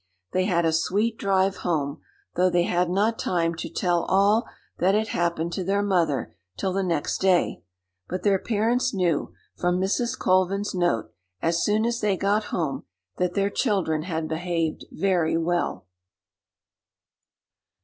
They 0.31 0.45
had 0.45 0.65
a 0.65 0.73
sweet 0.73 1.19
drive 1.19 1.57
home, 1.57 2.01
though 2.33 2.49
they 2.49 2.63
had 2.63 2.89
not 2.89 3.19
time 3.19 3.53
to 3.53 3.69
tell 3.69 4.01
all 4.05 4.47
that 4.79 4.95
had 4.95 5.09
happened 5.09 5.53
to 5.53 5.63
their 5.63 5.83
mother 5.83 6.35
till 6.57 6.73
the 6.73 6.81
next 6.81 7.19
day; 7.21 7.61
but 8.09 8.23
their 8.23 8.39
parents 8.39 8.95
knew, 8.95 9.31
from 9.55 9.79
Mrs. 9.79 10.17
Colvin's 10.17 10.73
note, 10.73 11.11
as 11.39 11.63
soon 11.63 11.85
as 11.85 12.01
they 12.01 12.17
got 12.17 12.45
home, 12.45 12.83
that 13.17 13.35
their 13.35 13.51
children 13.51 14.01
had 14.01 14.27
behaved 14.27 14.85
very 14.91 15.37
well. 15.37 15.85